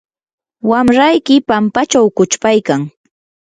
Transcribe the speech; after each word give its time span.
wamrayki 0.69 1.35
pampachaw 1.47 2.05
quchpaykan. 2.17 2.81